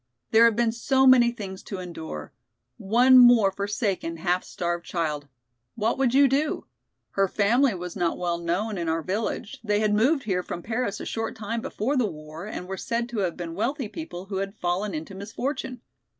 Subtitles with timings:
[0.31, 2.33] "There have been so many things to endure.
[2.77, 5.27] One more forsaken, half starved child!
[5.75, 6.65] What would you do?
[7.11, 10.99] Her family was not well known in our village; they had moved here from Paris
[10.99, 14.37] a short time before the war and were said to have been wealthy people who
[14.37, 15.81] had fallen into misfortune.